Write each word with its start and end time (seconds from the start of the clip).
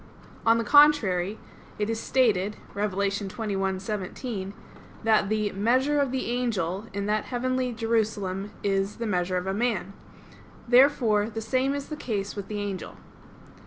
On 0.47 0.57
the 0.57 0.63
contrary, 0.63 1.37
It 1.77 1.87
is 1.87 1.99
stated 1.99 2.55
(Apoc. 2.73 3.11
21:17) 3.11 4.51
that 5.03 5.29
the 5.29 5.51
"measure 5.51 5.99
of 5.99 6.11
the 6.11 6.25
angel" 6.31 6.87
in 6.91 7.05
that 7.05 7.25
heavenly 7.25 7.71
Jerusalem 7.71 8.49
is 8.63 8.95
"the 8.95 9.05
measure 9.05 9.37
of 9.37 9.45
a 9.45 9.53
man." 9.53 9.93
Therefore 10.67 11.29
the 11.29 11.39
same 11.39 11.75
is 11.75 11.89
the 11.89 11.95
case 11.95 12.35
with 12.35 12.47
the 12.47 12.57
angel. 12.57 12.95